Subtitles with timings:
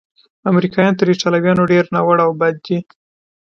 [0.51, 2.77] امریکایان تر ایټالویانو ډېر ناوړه او بد دي.